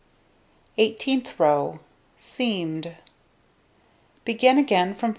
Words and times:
Eighteenth 0.79 1.39
row: 1.39 1.79
Seamed. 2.17 2.95
Begin 4.25 4.57
again 4.57 4.95
from 4.95 4.99
1st 4.99 5.03
row. 5.03 5.09